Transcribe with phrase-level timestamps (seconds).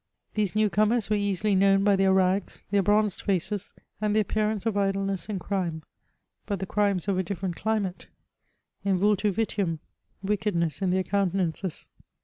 [0.33, 4.65] These new comers were easily known by their rags, their bronzed f&ces, and the appearance
[4.65, 5.83] of idleness and crime,
[6.47, 8.07] but the crimes of a different climate;
[8.83, 9.77] in vuUu vitium^
[10.23, 11.89] wickedness in their countenances.